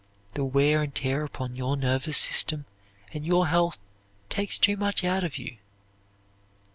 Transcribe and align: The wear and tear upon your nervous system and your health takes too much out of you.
The 0.33 0.43
wear 0.43 0.81
and 0.81 0.95
tear 0.95 1.23
upon 1.23 1.55
your 1.55 1.77
nervous 1.77 2.17
system 2.17 2.65
and 3.13 3.23
your 3.23 3.45
health 3.49 3.77
takes 4.31 4.57
too 4.57 4.75
much 4.75 5.03
out 5.03 5.23
of 5.23 5.37
you. 5.37 5.57